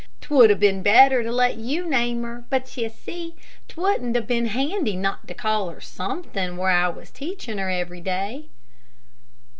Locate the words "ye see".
2.75-3.35